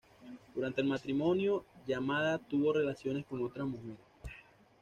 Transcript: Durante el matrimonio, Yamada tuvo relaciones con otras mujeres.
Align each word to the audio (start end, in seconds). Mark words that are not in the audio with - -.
Durante 0.55 0.81
el 0.81 0.87
matrimonio, 0.87 1.63
Yamada 1.85 2.39
tuvo 2.39 2.73
relaciones 2.73 3.23
con 3.23 3.45
otras 3.45 3.67
mujeres. 3.67 3.99